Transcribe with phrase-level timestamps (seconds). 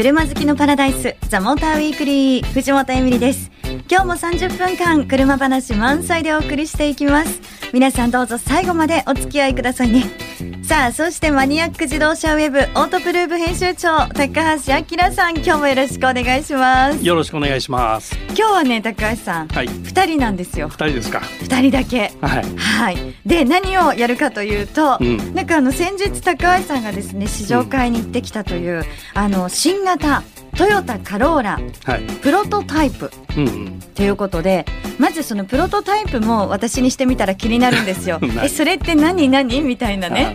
[0.00, 3.50] 車好きのパラダイスザモーターウィークリー藤本恵美里です。
[3.90, 7.42] 今日も30分間車話満載でお送りしていきます。
[7.74, 10.04] 皆さんどうぞ最後までお付き合いくださいね。
[10.70, 17.04] さあそしてマニアック自動車ウェブオートプルーブ編集長高橋明さん今日もよろしくお願いします。
[17.04, 18.16] よろしくお願いします。
[18.28, 20.68] 今日はね高橋さん、はい、2人なんですよ。
[20.68, 22.12] 2人ですか？2人だけ。
[22.20, 30.22] はい、はい、で何をやるかというと、うん、なんかあの先日高橋さんがですね試乗会に行ってきたという、うん、あの新型
[30.60, 34.66] トヨタカローラ、はい、プロトタイプ、うんうん、ということで
[34.98, 38.20] まずそのプロトタイプも私にしてみたら気になるんですよ。
[38.44, 39.62] えそれって何何？
[39.62, 40.34] みたいなね。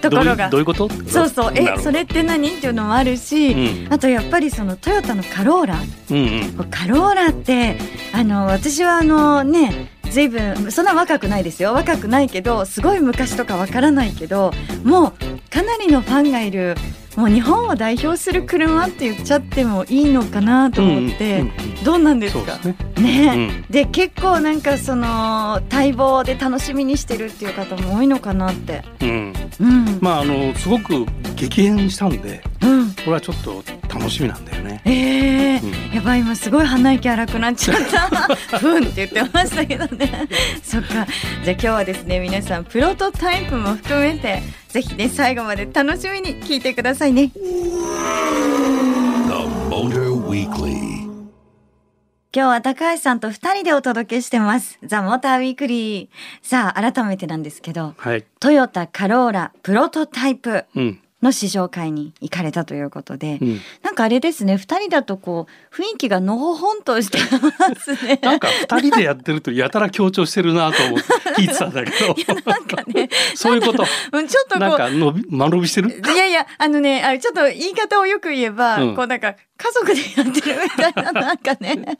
[0.00, 0.48] ところが。
[0.48, 0.88] どういうこと？
[1.06, 1.52] そうそう。
[1.54, 2.48] えそれって何？
[2.48, 5.74] っていうのもあるし、うん、あとやっぱりそのトヨタのカローラ、
[6.10, 7.76] うんうん、カローラって
[8.14, 11.74] あの私はあのねずいぶんそんな若くないですよ。
[11.74, 14.50] 若くないけどすごい昔とかわからないけど
[14.82, 15.12] もう
[15.50, 16.74] かなりのファンがいる。
[17.16, 22.58] もう日本を代表する車って言っちゃってもいいのかなと思って、うんうん、どうなんですか？
[22.58, 22.76] ね。
[22.98, 29.34] ね、うん、で結構なんかその待望で楽しみにしてるっていう方も多いのかなって、うん。
[30.00, 33.62] まああのすごく激変したんで、うん、これはちょっと
[33.98, 34.82] 楽しみなんだよね。
[34.84, 40.28] ええーうん、やばい今すごい鼻息荒くなっちゃった ふんって言ってましたけどね
[40.62, 41.06] そっかじゃあ
[41.50, 47.32] 今日はですね皆さんプロトタイプも含めてぜひね最後まで楽しみに聞いてくださいね。
[52.34, 54.78] 今日は高橋さんと二人でお届けしてます。
[54.84, 56.08] ザ・モーターウィークリー。
[56.42, 60.66] さあ、改めてなんですけど、はい、トヨタカローラプロトタイプ。
[60.74, 68.18] うんの試乗会に行かれたということで、うん、なんかあれですね二人だとこう雰囲気がのほほんとしてますね。
[68.22, 71.06] なんか二人でやってるとやたら強調してるなと思って
[71.42, 72.14] 聞いてたんだけど。
[72.50, 73.84] なんかね そういうこと？
[73.84, 75.90] ちょっとなんか伸び間延びしてる？
[75.90, 81.96] いやいやあのねあちょっと言い方をよく言えば、うん、こうなんか家族でやってるみたいななんかね。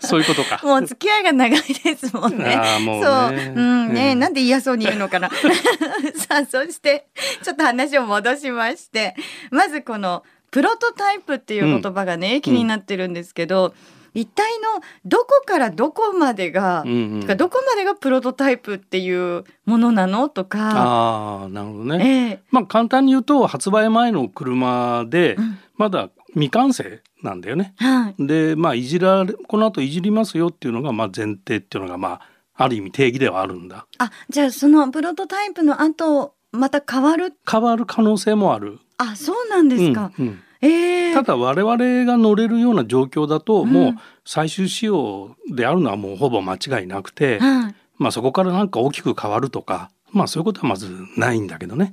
[0.00, 0.60] そういうことか。
[0.64, 2.54] もう付き合いが長いですもんね。
[2.54, 3.62] あもう、ね、そう。
[3.62, 5.30] うんね、うん、なんで嫌そうに言うのかな。
[6.16, 7.06] さあそして
[7.42, 9.14] ちょっと話を戻しまして。
[9.50, 13.74] まずこのプロトタイプっていう言葉がね、うん、気になってるんですけど、
[14.14, 21.42] 一体のどこからどこまでが、うんうん、どこまでがプロトタイプっていうものなのとか。
[21.44, 25.36] あなるほどね、えー、まあ簡単に言うと発売前の車で、
[25.76, 27.74] まだ未完成なんだよね。
[27.78, 32.20] はい、でまあいじられこの後いじりますよっていうのがまあ前提っていうのがまあ
[32.56, 33.86] ある意味定義ではあるんだ。
[33.98, 37.32] あじゃあそのプロトタイプの後また変わる？
[37.50, 38.78] 変わる可能性もある。
[38.98, 40.12] あそうなんですか。
[40.18, 43.94] うんうんえー、ただ我々が乗れるような状況だと、もう
[44.24, 47.38] 最終仕様であるのはもうほぼ間違いなくて、
[47.98, 51.92] まあそこからなんか大きく変わるとかまあそういうことはまずないんだけどね。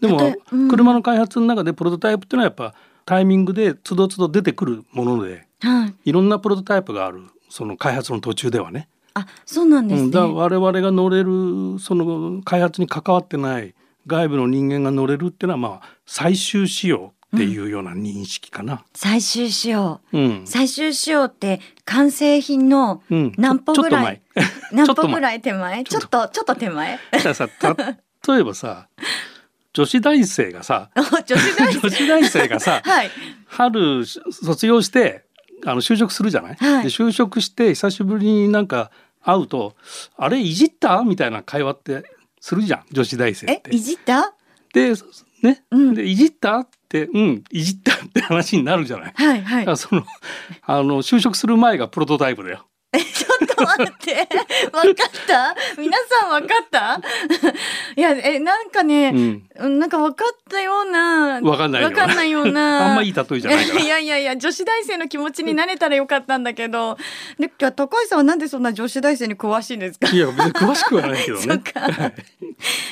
[0.00, 8.88] でも、うん、車の開発の中でプロトタイプっていうのはやっぱタイミングでつどつど出てくるもので、はい、いろんなプロトタイプがあるその開発の途中ではね。
[9.14, 13.74] あそうなんですね、だ我々が乗れるその開発に関わってない
[14.06, 18.72] 外部の人間が乗れるっていうのはまあ最終仕様っていうような認識かな。
[18.72, 23.02] うん、最終仕様、うん、最終仕様って完成品の
[23.36, 24.22] 何歩ぐらい、
[24.70, 25.84] うん、何歩ぐらい手前？
[25.84, 26.98] ちょっとちょっと手前？
[27.34, 27.48] さ
[28.28, 28.88] 例えばさ
[29.72, 30.90] 女子大生がさ
[31.26, 31.80] 女子大生。
[31.80, 33.10] 女子大生がさ、 はい、
[33.46, 35.24] 春卒業して
[35.64, 38.90] あの就職するじゃない、はい、で就職して久しぶりになんか
[39.22, 39.76] 会うと
[40.18, 42.04] 「あれいじった?」みたいな会話って
[42.40, 43.70] するじゃん女子大生って。
[43.74, 44.34] いじった？
[44.74, 44.94] で
[45.42, 46.58] ね、うん、でいじった？
[46.58, 49.12] ってうんいじったって話になるじゃない？
[49.14, 50.04] はいはい、その
[50.66, 52.66] あの就職する前がプロトタイプだよ。
[52.94, 54.28] えちょっと待って。
[54.72, 55.54] 分かった？
[55.80, 57.00] 皆さん分かった？
[57.96, 62.86] いやえなんかね、うん、なんか分かったような分かんない分かんないような。
[62.90, 66.96] あんまいい例えじゃないいやいやいや女子大生の気持ちになれたらよかったんだけど。
[67.38, 67.72] で高
[68.02, 70.08] 橋さんはなんでそんな女子大生に詳しいんですか？
[70.10, 71.62] いや別に詳しくはないけどね。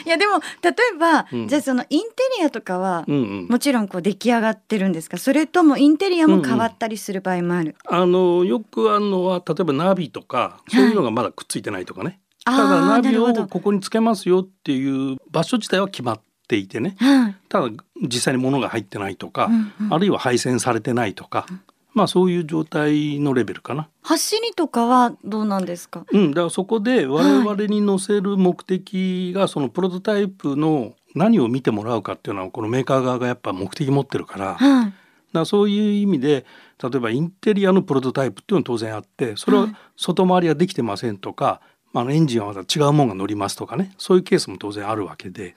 [0.07, 0.09] い。
[0.09, 2.09] やでも例えば、うん、じゃあそのインテ
[2.39, 5.19] リアとかは、うんうん、もちろんこう出来上がってるんですか？
[5.19, 17.69] それともインテリアも変わったりする場合もある、うんうん、あのよくあるのは例えばナビとかそういうのがまだくっついてないとかね、はい、ただナビをここにつけますよっていう場所自体は決まっていてね、はい、ただ
[18.03, 21.61] 実際に物が入ってないとか、うんうん、あるいは配線されてないとか、うん、
[21.93, 23.89] まあそういう状態のレベルかな。
[24.03, 26.05] 走りとかはどうなんですか？
[26.13, 34.93] うん、だからそこで我々に載せる目的がそのプロトタイプの何を見てもらうかっていうのはこのメーカー側がやっぱ目的持ってるから、はい、
[35.33, 36.45] だそういう意味で
[36.83, 41.61] 例えばインテリアのプロトタイプっていうのは当然あってそれは外回りはできてませんとか、
[41.93, 45.55] まあ、エンジンはまた違うものが乗りますとかねそういうケースも当然あるわけで。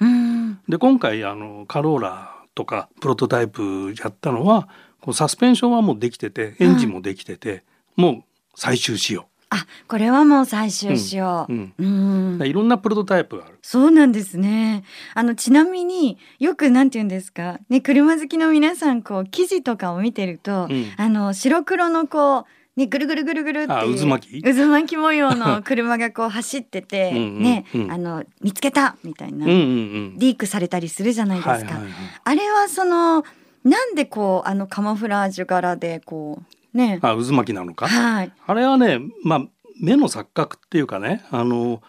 [0.69, 4.69] で今回あのカローラとかプロトタイプやったのは
[5.01, 7.63] こうサスペンションはもうできててエンジンもできてて、
[7.97, 8.23] もう
[8.55, 9.25] 最終仕様。
[9.55, 11.45] あ、これはもう最終仕様。
[11.47, 13.59] うん、うんいろんなプロトタイプがある。
[13.61, 14.83] そうなんですね。
[15.13, 17.59] あのちなみによくなんて言うんですか？
[17.69, 22.45] ね、車好きの皆さんこう記事とかを見てると、うん、あの白黒のこう
[22.75, 24.41] ね、ぐるぐるぐるぐるっていう渦巻き？
[24.41, 31.51] 渦巻き模様の 車がこう走っててねあの見つけたみたいな、うんうんうん、リークされたりするじゃないですか。
[31.51, 31.91] はいはいはい、
[32.23, 33.23] あれはその
[33.63, 36.99] なんでこうあのカモフラージュ柄でこうね。
[37.01, 39.41] あ渦巻きなのか、はい、あれはね、まあ、
[39.81, 41.81] 目の錯覚っていうかねあの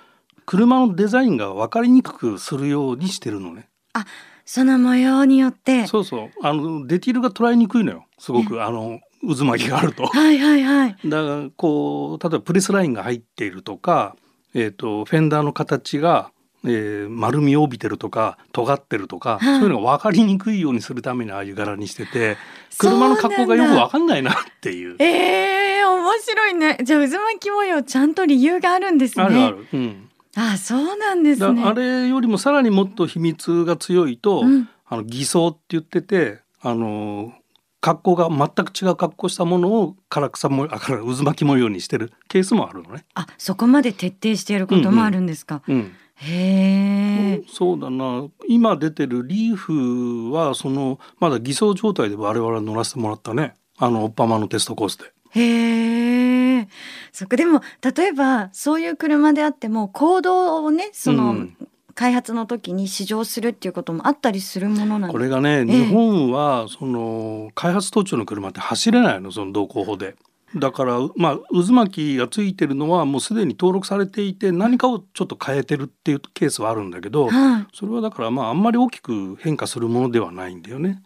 [0.46, 3.68] 車のデザインが分かりにくくするようにしてるのね。
[3.92, 4.04] あ
[4.44, 5.86] その模様によって。
[5.86, 6.30] そうそう。
[6.42, 8.06] あのディティールが捉えにくいのよ。
[8.18, 10.06] すごくあの渦巻きがあると。
[10.06, 10.96] はいはいはい。
[11.06, 14.16] だからこう例えばプレスラインが入っているとか、
[14.54, 16.30] えーと、フェンダーの形が、
[16.66, 22.36] えー、丸みを帯びてるとか尖ってるとか、はい、そういうのが分かりにくいようにするためにああいう柄にしてて
[22.78, 24.96] 車の格好がよく分かんないなっていう。
[24.98, 26.78] えー、面白いね。
[26.82, 29.24] じゃあ渦巻き模様ちゃんと理由があるんですね。
[29.24, 29.66] あるある。
[29.72, 30.08] うん。
[30.36, 31.62] あそうなんですね。
[31.62, 37.32] あれよりもさらにもっと秘密が強いと、うん、あの偽装って言っててあの
[37.80, 43.04] 格好が全く違う格好したものを唐草もあから渦巻き模様にしてるケースもあるのね。
[43.14, 45.62] あそこまで徹底していることもあるんですか。
[45.68, 55.12] うん、うん、へえ、そうだな今出てるリーフはそのまだ偽装状態で我々は乗らせてもらったねあのオッパマのテストコースで。
[55.30, 56.68] へえ。
[57.12, 57.60] そこでも
[57.96, 61.56] 例えばそういう車であっても行動をねその、うん、
[61.94, 70.16] 開発の時に試乗するっていうこともあったりするものなんこれがね、え日本はその開発途中の車って走れないのその道交法で。
[70.56, 81.02] だからまあ渦巻きがついてるのはもうすでに登録されていて何かをちょっと変えてるっていうケースはあるんだけど、はい、それはだからまああんまり大きく変化するものではないんだよね。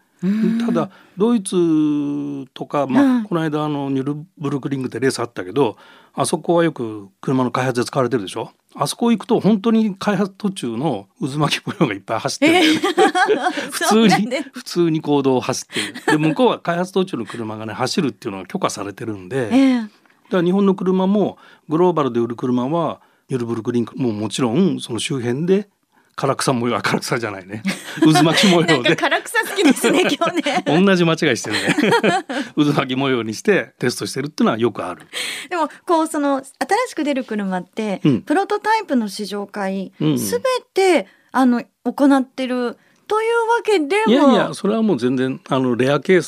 [0.67, 5.77] ただドイツとか、まあ、この間あのニュルブルクリングでレースあったけど
[6.13, 8.51] あそこはよく車の開発で使われてるでしょ？
[8.75, 12.61] あそこ行くと本当に開発途中の渦巻き模様がいっぱい走ってる、ね。
[12.61, 15.81] えー、 普通に普通に行動を走って
[16.11, 16.19] る。
[16.19, 21.39] で向こうは開発途中の車がね走るっていうのが許可されてるんで、えー、だから日本の車も
[21.69, 23.01] グローバルで売る車は
[23.31, 25.69] ニュルブルクリンクももちろんその周辺で
[26.19, 27.63] 唐草模様唐草じゃないね。
[28.03, 28.97] 渦巻き模様で。
[28.97, 30.65] 唐草好きですね 今日ね。
[30.67, 31.77] 同じ間違いしてるね。
[32.59, 35.03] 渦巻き模様にしてテストしてるっていうのはよくある。
[35.49, 36.45] でもこうその新
[36.89, 40.23] しく出る車って、うん、プロトタイプの試乗会すべ、うん、
[40.75, 42.77] てあの行ってる。
[43.07, 46.23] というわけでもいやいやそれはもう全然あのレアケー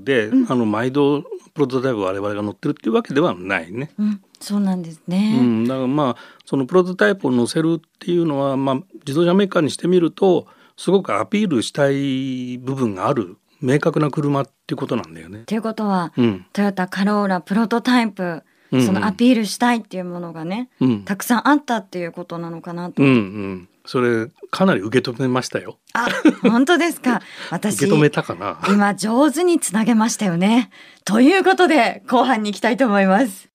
[0.00, 3.92] スで、うん、あの毎度プロトタイプ我々が乗ってるっていうわけではないね。
[4.00, 8.74] うんそうなんですね、うん、だからまあそのプロトタイプを載せるっていうのは、まあ、
[9.06, 10.46] 自動車メーカーにしてみると
[10.76, 15.44] すごくアピールしたい部分がある明確な車っていうことなんだよね。
[15.46, 23.02] ということは、うん、トヨタカローラプロトタイプそのアピールしたいっていうものがね、うん、たくさんあったっていうことなのかなと。
[23.02, 25.78] うんうん、それかなり受け止めましたよ。
[25.92, 26.06] あ、
[26.42, 27.20] 本当ですか？
[27.50, 28.58] 私受け止めたかな。
[28.68, 30.70] 今上手につなげましたよね。
[31.04, 33.48] ということで後半に行きたいと思います。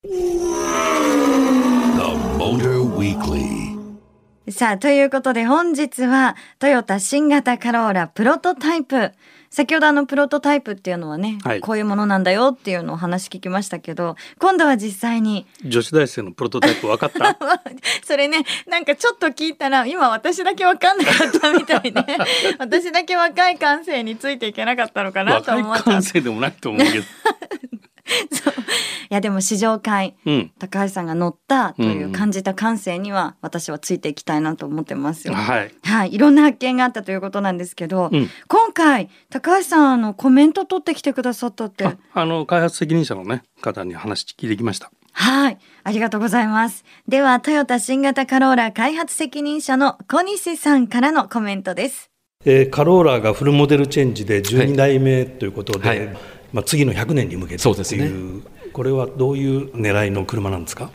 [4.51, 9.11] さあということで本日はトヨタ新型カローラプロトタイプ
[9.49, 17.37] 先ほどあのプロトタイプっていうのはね、はい、こういうものなんだよっていうのを話聞きましたけど今度は実際に女子大生のプロトタイプ分かった？
[18.05, 21.93] それねなんかちょっと聞いたら今私だけ分かんなかったみたいで
[22.59, 27.05] 私だけ若い感性についていけなかったのかなと思った若い感性でもないと思うけど。
[28.31, 28.53] そう。
[28.53, 28.57] い
[29.09, 35.33] やでも試乗会、うん、高橋さんが乗ったという感じた感性には私はついていきたいなと思ってますよ。
[35.33, 41.89] はい、はい、いろんな発見があったということなんですけど、うん、今回高橋さんあのコメント取ってきてくださったって。
[42.13, 44.91] あの開発責任者のね方に話聞いてきました。
[45.11, 46.85] はい、ありがとうございます。
[47.07, 52.11] ではトヨタ新型カローラ開発責任者の小西さんからのコメントです。
[52.45, 56.05] えー、カローラがフルモデルチェンジで12代目ということで、はい。
[56.05, 58.43] はいまあ、次の100年に向けてという、ね、
[58.79, 60.89] これはどういう狙いの車なんですか？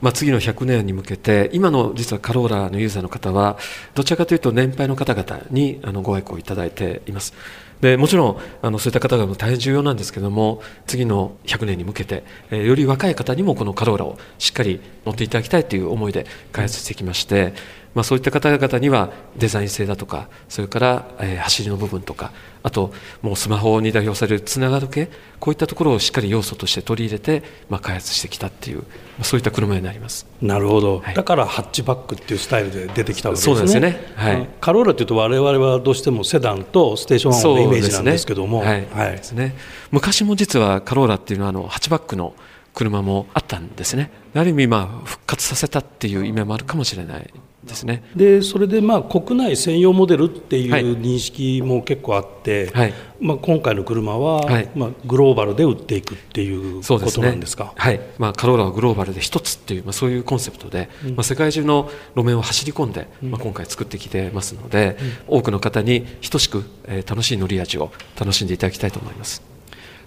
[0.00, 3.58] まあ、次の100年に向けて今の実はカローラのユーザーの方は
[3.94, 7.32] どちらかというと年配の方々にあのご愛顧をいただいています。
[7.80, 17.54] でもちろんあのそういった方が大変重要なんですけども次の100年に向けて、えー、より若い方にもこのカローラをしっかり乗っていただきたいという思いで開発してきまして、
[17.94, 22.32] まあ、そういった方々にはデザイン性だとかそれから、えー、走りの部分とか
[22.62, 28.84] あともうスマホに代表されるつながる系こういったところをしっかり要素として取り入れて、まあ、開発してきたっていう、ま
[29.20, 30.26] あ、そういった車になります。
[30.40, 33.56] なるほど、はい、だからハッチバックっていうスタイルで出てきたわけですね。
[33.56, 39.54] そうですね、はい、カローラというと我々はどうしてもセダンとステーションワンのイメージなんですけども、はい、はい、ですね。
[39.90, 42.34] 昔も実はカローラっていうのはあのハッチバックの
[42.74, 44.10] 車もあったんですね。
[44.34, 47.30] ある意味まあ復活させたっていう意味もあるかもしれない
[47.64, 48.02] ですね。
[48.16, 58.00] でそれでまあ国内専用モデルっていう認識も結構あって、はい、まあ、今回の車は、はい、まあ、グローバルで売っていくっていうことなんですか、ね、はい。
[58.18, 69.40] まあ、カローラはグローバルで一つっていう、まあ、そういうコンセプトで、うん、まあ、世界中の路面を走り込んで、うん、まあ、今回作ってきてますので、うん、多くの方に等しく、えー、楽しい乗り味を楽しんでいただきたいと思います。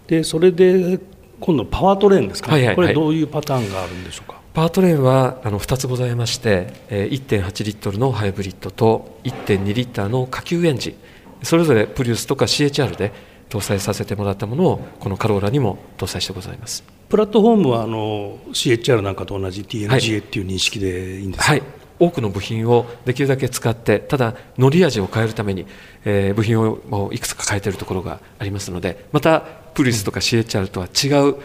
[0.08, 1.00] でそれで
[1.40, 4.45] 今度パワートレーンですか、ね、はいはいはい、これどういうパターンがあるんでしょうか？
[4.56, 10.96] パートレーンはあの2つございまして1.8リットルのハイブリッドと1.2リッターの下級エンジン。
[11.44, 13.12] それぞれプリウスとか CHR で
[13.50, 16.86] 搭載させてもらったものをこのカローラにも搭載してございます。
[17.10, 21.68] プラットフォームはあの CHR なんかと同じ TNGA っていう認識でいいんですか、はい、はい
[22.00, 25.66] 多くの部品をできるだけ使ってただ乗り味を変えるために、
[26.04, 29.42] えー、部品をいくつか変えているところがありますのでまた
[29.74, 31.36] プリウスとか CHR とは違う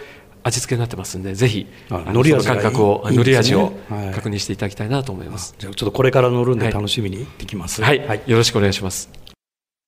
[0.43, 3.73] 味付けになってますんでぜひ乗り味感覚を乗り味を
[4.15, 9.11] 確認していただきたいなと思います、じゃあちょっとこれから乗るんで楽しみにできます、はい、はい、よろしくお願いします。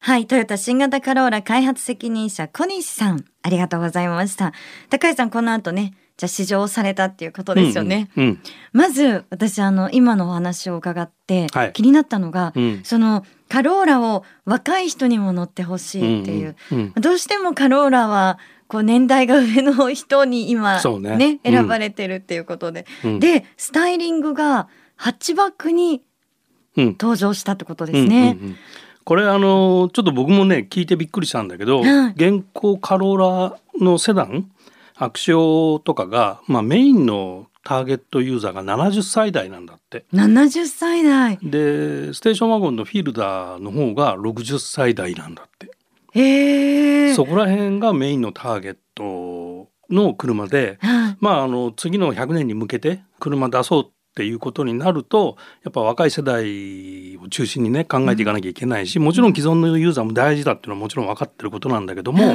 [0.05, 3.25] はいトヨタ新型カローラ開発責任者小西さん。
[3.43, 4.53] ありがとうございました。
[4.91, 8.43] 高橋さんこの後ねじゃあ試乗されたっていうことですよね、うんうん、
[8.73, 18.39] まず私あの今のお話を伺って、気になったのが、うん、そのカローラを若い人にも乗ってほしいっていう、うんうんうん、どうしてもカローラは
[18.73, 26.03] こう年代が上の人に今ね、ね、選ばれてるっていうことで、うん、でスタイリングがハッチバックに
[26.75, 28.39] 登場したってことですね。
[28.41, 28.57] うんうんうん。
[29.05, 31.81] これあのちょっと僕もね聞いてびっくりしたんだけど、
[32.17, 33.17] 現行カロー
[33.51, 34.51] ラのセダン
[34.97, 40.07] アクションとかが、まあ、メインのターゲットユーザーが70歳代なんだって。
[40.15, 41.39] 70歳代。
[41.43, 45.67] でステーションワゴンのフィールダーの方が60歳代なんだって。
[45.67, 45.71] へ
[46.15, 50.79] そこら辺がメインのターゲットの車で、
[51.21, 62.35] まああの次の100年に向けて車出そうっていうことになるとやっぱ若い世代を中心にね考えていかなきゃいけないし、もちろん既存のユーザーも大事だっていうのはもちろん分かってることなんだけども、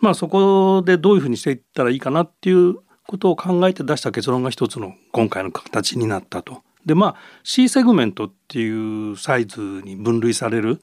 [0.00, 6.62] まあそこでどういうふうにしていったらいいかなっていうことを考えて出した結論が一つの今回の形になったと。
[6.84, 10.80] でまあ C セグメントっていうサイズに分類される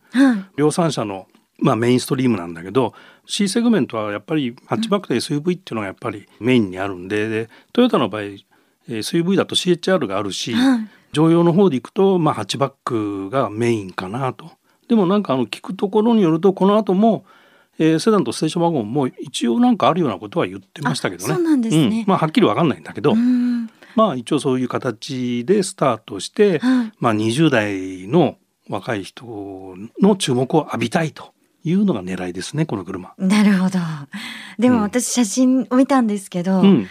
[0.57, 1.27] 量産車の
[1.65, 2.93] まあ、メインストリームなんだけど
[3.25, 8.21] C セグメントはやっぱりハッチバックと SUV っていうのがやっぱりメインにあるんででトヨタの場合
[8.87, 14.51] SUV だと C-HR があるし、はい、乗用の方でいくと、まあ、ハッチバックがメインかなと。
[14.87, 17.25] でもなんかあの聞くところによるとこの後も
[17.77, 21.33] えー、セダンとステーションワゴンも一応なんかあるようなことは言ってましたけどね。
[21.33, 23.15] そうなんですね、うん、まあはっきりわかんないんだけど、
[23.95, 28.37] まあ一応そういう形でスタートして、はい、まあ20代の
[28.69, 29.25] 若い人
[30.01, 31.34] の注目を浴びたいと
[31.65, 33.13] いうのが狙いですねこの車。
[33.17, 33.79] なるほど。
[34.59, 36.87] でも私写真を見たんですけど、うん、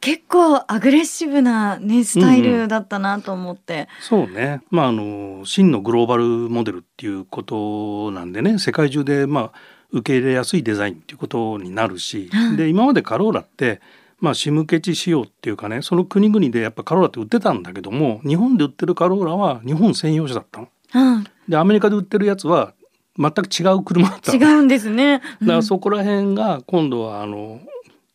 [0.00, 3.74] 結構アグレッシブなねスタイルだったなと思って。
[4.10, 4.60] うんうん、そうね。
[4.70, 9.52] まああの真のグローバルモデルっていうことなんでね世界中でまあ
[9.90, 13.80] 受け入れやすいデザインっていうことになるし、で今までカローラって
[14.20, 20.68] まあ、シムケチ仕様っていうかねその国々でやっぱカローラって売ってたんだけども日本で売ってるカローラは日本専用車だったの。
[20.94, 22.72] うん、でアメリカで売ってるやつは
[23.18, 24.34] 全く違う車だった。
[24.34, 27.60] 違うんですね、だからそこら辺が今度はあの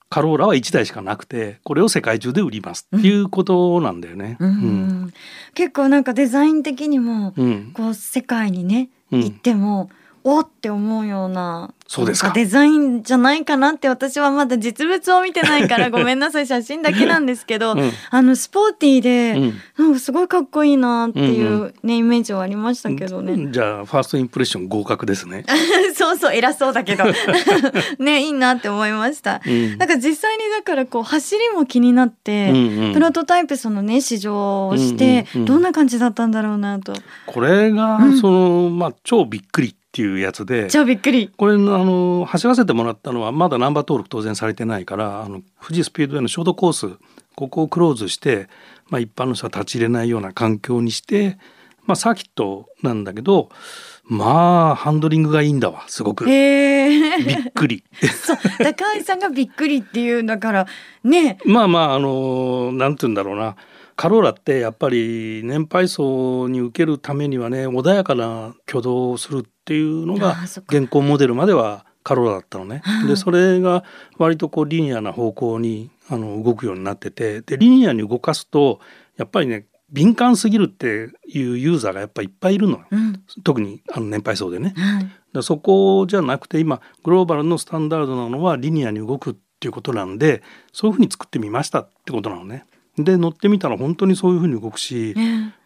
[0.10, 4.38] カローラは1台しかなくてこれを世界中で売りますっていうことなんだよね。
[4.40, 5.14] うん、うん、
[5.54, 7.34] 結構なんかデザイン的にも、
[7.74, 9.90] こう世界にね行っても、
[10.30, 12.32] おって思うようなそうですか？
[12.32, 19.36] デザインじゃないかなって私はまだ実物を見てないから ごめんなさい写真だけなんですけど、うん、あのスポーティーで、
[19.78, 23.52] うん、なんかすごいかっこいいなっていうね、うんうん、イメージはありましたけどね。
[23.52, 25.46] じゃあファーストインプレッション合格ですね。
[25.96, 27.06] そうそう偉そうだけど。
[28.00, 36.94] ねいいなって思いました、うん、なんか実際にだからこう走りも気になって、うんうん、プロトタイプそのね試乗をして、うんうんうん、どんな感じだったんだろうなと。
[37.28, 47.00] これがその、まあ超びっくりっていうやつで超びっくりこれあの走らせてもらったのはまだナンバー登録当然されてないからあの富士スピードウェイのショートコース
[47.36, 48.48] ここをクローズして、
[48.90, 51.40] まあ、一般の人は立ち入れないような環境にして、
[51.88, 53.50] まあ、サーキットなんだけど
[54.04, 56.30] まあハンドリングがいいんだわすごく。
[56.30, 57.84] えー、びっくり。
[58.24, 60.68] そう高橋さんがびっくりっていうんだから
[61.04, 61.40] ね。
[61.44, 63.56] まあまああのなんて言うんだろうな。
[63.98, 70.38] カローラってやっぱり年配層に受けるためにはね穏やかな挙動をするっていうのが
[70.70, 72.84] 現行モデルまではカローラだったのね。
[73.08, 73.84] でそれが
[74.18, 78.80] 割とこうリニアな方向にあの動くようになっててでリニアに動かすと
[79.18, 84.74] やっぱりね敏感すぎるっていうユーザーがやっぱいっぱいいるの、うん、特にあの年配層でね、
[85.34, 92.66] はい、そこじゃなくて今グローバルのスタンダードなのはリニアに動くっていうことなんでそういうふうに作ってみましたってことなのね。
[92.98, 95.16] で乗ってみたら本当にそういうふうに動くし、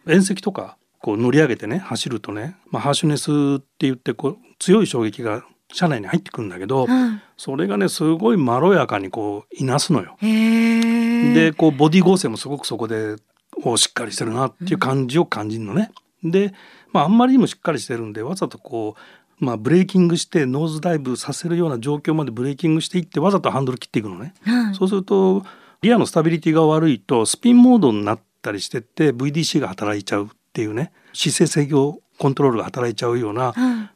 [0.07, 10.17] 縁石とかこう乗り上げてね走るとね、まあ、ハーシュネスって言ってこう強い衝撃が車内に入ってくるんだけど、うん、それがねすごいまろやかにこういなすのよ。
[10.21, 13.15] でこうボディ合成もすごくそこで
[13.63, 15.91] おしっかりしてるなっていう感じを感じるのね。
[16.23, 16.53] で、
[16.91, 18.95] まあ、あんまりにもしっかりしてるんでわざとこ
[19.39, 24.33] う、まあ、ブレーキングしてノーズダイブさせるような状況までブレーキングしていってわざとハンドル切っていくのね。
[24.45, 25.43] うん、そうすると
[25.83, 33.53] リアのスタビリティが悪いとスピンモードになったりしてって VDC が働いちゃうっていうね姿勢制御コントロールが働いちゃうような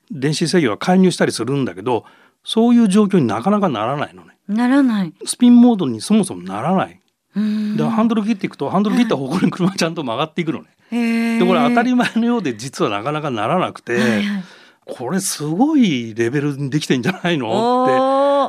[0.09, 2.05] 電子制御が介入したりするんだけど
[2.43, 4.37] そういう状況になかなかならないのね。
[4.47, 5.13] ならない。
[5.25, 7.01] スピンモードにそもそもならない。
[7.35, 11.39] でハンドル切っていくとハンドル切った方向に車ちゃんと曲がっていくのね。
[11.39, 14.43] でこれ当たり前のようで実はなかなかならなくて、はいはい、
[14.85, 17.93] これすごいレベルにできてんじゃないのって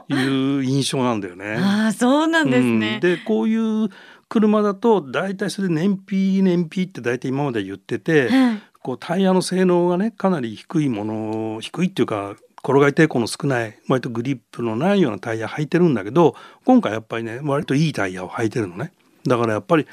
[0.08, 1.56] いう印象なんだよね。
[1.60, 2.94] あそうなんですね。
[2.94, 3.88] うん、でこういう
[4.28, 16.34] 車だと大体それ燃費燃費って大体今まで言ってて、はい、こうタイヤの性能がねかなり低いもの低いっていうか転がり抵抗の少ない割とグリップのないようなタイヤ履いてるんだけど
[16.64, 18.92] 今回やっぱりね割といいタイヤを履いてるのね
[19.24, 19.86] だからやっぱり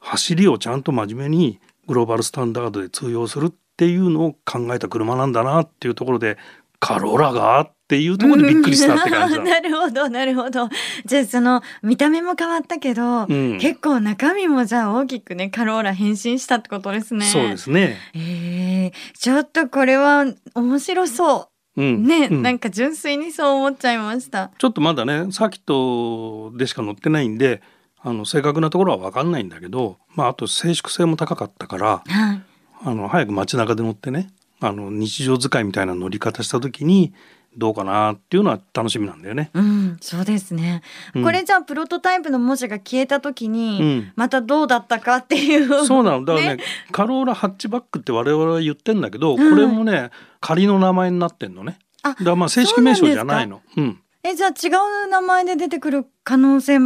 [0.00, 6.36] 走りをちゃんと真面目にグローバルスタンダードで通用するっていうのを考えた車なんだなっていうところで
[6.80, 10.68] カローラがっていうところでびっくりしたって感じ なるほどなるほど。
[11.06, 17.24] じゃあその見た目も変わったけど、うん、結構中身もじゃあ大きくねカローラ変身したってことですね。
[17.24, 17.96] そうですね。
[18.14, 21.80] えー、ちょっとこれは面白そう。
[21.80, 24.50] うん、ね、うん、なんか純粋にそう思っちゃいました。
[24.58, 27.62] ちょっとまだねサーキットでしか乗ってないんで
[28.00, 32.42] あの正確なところは分かんないんだけど、まあ、あと静粛性も高かったから、はい、
[32.84, 34.28] あの早く街中で乗ってね
[34.60, 37.12] あの日常使いみたいな乗り方した時に
[37.56, 39.50] どうかなっていうのは楽しみなんだよね。
[39.54, 40.82] うん、そうですね。
[41.14, 46.24] うん、これじゃあプロトタイプの文字が消えた時に、またどうだったかっていう、うん、そうなの。
[46.24, 51.78] だからね、ね、カローラハッチバックって我々は言ってんだけど、これもね、仮の名前になってんのね。
[52.02, 53.62] あ、だからまあ正式名称じゃないの。
[53.76, 54.00] うん。
[54.22, 54.68] え、じゃあ違
[55.06, 56.78] う名前で出てくる可能性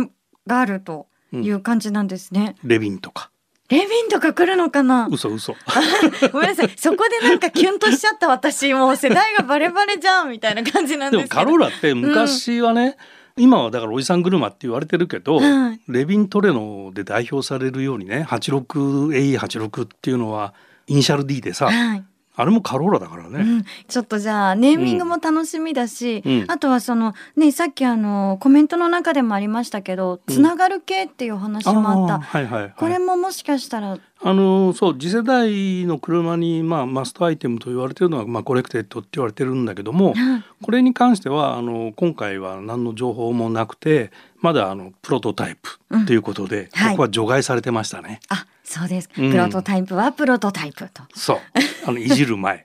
[0.46, 2.56] があるという感じなんですね。
[2.62, 3.31] レビンとか。
[3.72, 5.08] レビンとか来るのかな？
[5.10, 5.56] 嘘嘘。
[6.30, 6.70] ごめんなさい。
[6.76, 11.40] そこでなんかキュンとしちゃった私もう世代がバレバレじゃんみたいな感じなんですけど。
[11.40, 12.98] でもカローラって昔はね、
[13.36, 15.40] うん、今はだからおじさん車って言われてるけど、
[15.88, 20.52] レビントレノで代表されるようにね 86AE86 っていうのは
[20.86, 33.98] イニシャル D でさ、はい、あれもカローラだからね、うん、ちょっとじゃあネーミングも楽しみだし、うん、あとはそのねさっきあのコメントの中でもありましたけどつながる系っていう話もあった、はいはいはい、これももしかしたら。
[34.24, 40.14] あのそう次世代の車に、まあ、マストアイテムと言われてるのは、まあ、コレクテッドって言われてるんだけども、
[40.62, 48.20] これに関してはあの今回は何の情報もなくてまだあのプロトタイプということで、うん、ここは除外されてましたね。
[48.28, 49.08] あそうです。
[49.10, 51.02] プロトタイプはプロトタイプと。
[51.14, 51.38] そう。
[51.86, 52.64] あのいじる前。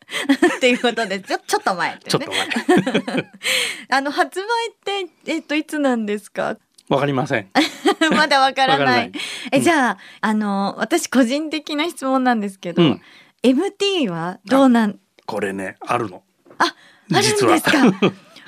[0.55, 2.39] っていうことでちょ ちょっと前、ね、ちょっと前。
[3.91, 6.55] あの発売ってえっといつなんですか？
[6.87, 7.49] わかりません。
[8.15, 9.11] まだわからない。
[9.51, 13.01] えじゃああの私個人的な質問なんですけど、うん、
[13.43, 14.97] MT はどうなん？
[15.25, 16.23] これねあるの。
[16.57, 16.73] あ
[17.13, 17.83] あるんですか？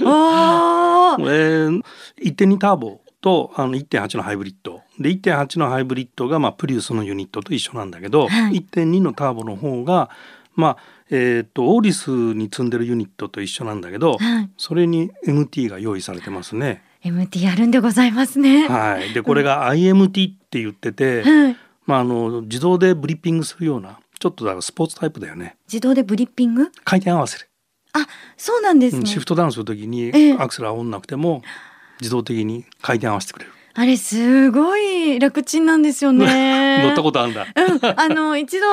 [0.02, 1.30] おお。
[1.30, 1.84] えー、
[2.24, 10.10] 1.2ターボとあの1.8のハイブリッドで1.8のハイブリッドが、まあ、プリウスのユニットと一緒なんだけど、はい、1.2のターボの方が
[10.56, 10.78] まあ
[11.12, 16.84] えーと、オーリスに積んでるユニットと一緒なんだけど、はい、それに MT が用意されてますね。
[17.04, 18.68] MT あるんでございますね。
[18.68, 25.56] はい、でこれが IMT って言ってて、はい、まあ、あの自動でブリッピングするようなちょっとだからスポーツタイプだよね。
[25.68, 26.72] 自動でブリッピング？
[26.84, 27.50] 回転合わせる。
[27.94, 28.06] あ
[28.38, 31.42] そうなんです、ね、シフトダウンするときにアクセル合わなくても、
[32.02, 33.52] 自動的に回転合わせてくれる。
[33.80, 36.84] あれすごい楽ちんなんですよね。
[36.84, 37.48] 乗ったことあるんだ。
[37.56, 38.68] うん、あの一度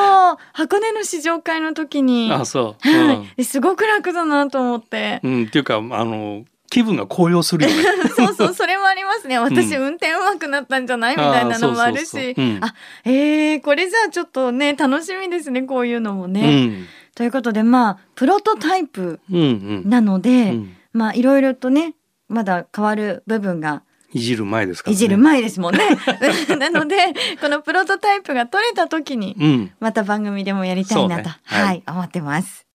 [0.53, 5.21] 箱根の試乗会の時に、あそう、はい、すごく楽だなと思って。
[5.23, 7.85] うん、っていうかあの気分が高揚するよね。
[8.16, 9.38] そうそうそれもありますね。
[9.38, 12.35] 私、運転上手くなったんじゃないみたいなのもあるし。
[12.61, 16.40] あえー、これじゃあちょっとね楽しみですねこういうのもね。
[16.40, 21.95] うん、ということでまあプロトタイプなので、うんうん、まあいろいろとね
[22.29, 25.81] まだ変わる部分がいじる前ですか、ね、いじる前ですもんね。
[26.59, 26.97] なので
[27.40, 31.37] このプロトタイプが取れた時にまた番組でもやりたいなと、ね。
[31.45, 32.66] はい、はい、思ってます。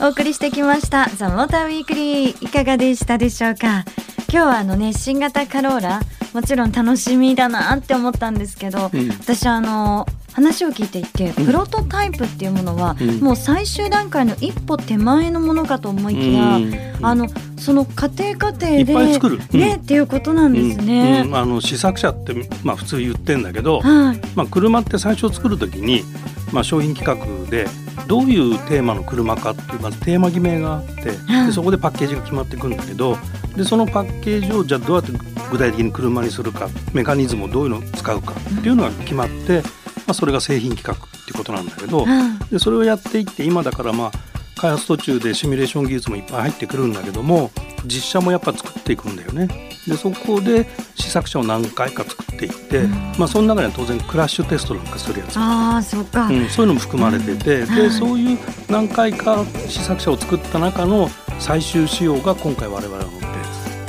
[0.00, 3.84] お送りしてきましたザモーターウィークリーいかがでしたでしょうか？
[4.30, 6.00] 今日はあのね新型カローラ
[6.34, 19.18] もちろん楽しみだなって思ったんですけど、うん、私あの話を聞いていてプロトタイプっていうものは、うん、もう最終段階の一歩手前のものかと思いきや、うん、あのその家庭家庭で
[19.58, 21.28] ね、っていうことなんですね。
[21.32, 26.04] あの試作車ってまあ普通言ってんだけど、はい、まあ車って最初作る時に
[26.52, 27.66] まあ商品企画で
[28.06, 31.04] どういうテーマの車かっていうまずテーマ決めがあって
[31.46, 33.16] でそこでパッケージが決まっていくんだけど
[33.56, 35.12] でそのパッケージをじゃあどうやって
[35.50, 39.62] 具体的に車にするかメカニズムをどういうのを使うかっていうのが決まって、ま
[40.08, 42.06] あ、それが製品企画っていうことなんだけど
[42.50, 44.12] でそれをやっていって今だからまあ
[44.58, 47.50] 開発途中でシミュレーション技術もいっぱい入ってくるんだけども
[47.84, 49.48] 実写もやっぱ作っていくんだよね。
[49.86, 55.36] でそこで試作車を何回か作っていって、うん、まあ、その中には当然クラッシュテストなんかするやつ。
[55.36, 61.08] あそうか、うん、そういうのも含まれてて、うん、でそういう何回か試作車を作った中の
[61.38, 63.28] 最終仕様が今回我々が乗ってる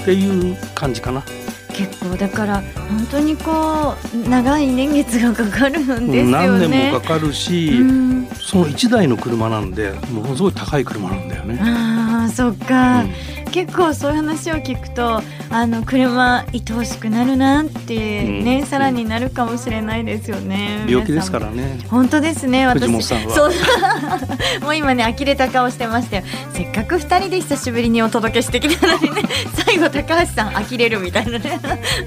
[0.02, 1.24] っていう感じかな。
[1.80, 6.24] 結構だから本当にこう長い年月がかかるんですよね。
[6.24, 11.58] 何年もかかるし、うん、その1台の車なんでものすごい高い車なんだよね。
[11.62, 21.80] ああそっか、うん結構そういう話を聞くとあの車愛おしくなるなってね、うん、さらになるかもしれないですよね病気ですからね。
[21.90, 23.04] 本当ですね私。
[23.04, 23.52] そう。
[24.62, 26.24] もう今ね呆れた顔してましたよ。
[26.54, 29.24] せっかく二人で久しぶりにお届けしてきたのにね
[29.66, 31.60] 最後高橋さん呆れるみたいなね。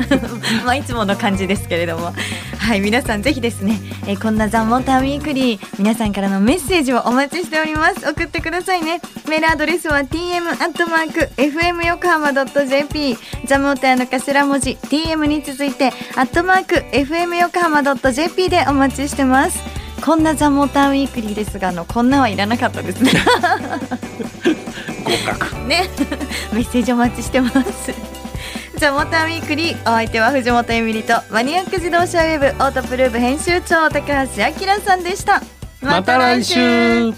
[0.64, 2.12] まあいつもの感じですけれども。
[2.58, 8.08] はい皆さんぜひですね、えー、こんなザ・モーターウィークリー皆さんからのメッセージをお待ちしております。
[8.08, 9.00] 送ってくださいね。
[9.28, 13.16] メールアドレスは tm アットマーク FM 横浜 .jp
[13.52, 19.62] ザモーターの頭文字 TM に続いてアットマーク FM 横浜 .jp でお待ちしてます。
[20.02, 23.12] こんなザモーターウィークリーですがあのこんなはいらなかったですね。
[25.04, 25.54] 合格。
[25.68, 25.86] ね。
[26.54, 27.92] メッセージお待ちしてます。
[28.78, 35.42] ザモーターウィークリーお相手は藤本恵美里とマニアック自動車ウェブオートプルーブ編集長高橋明さんでした。
[35.82, 37.12] また来週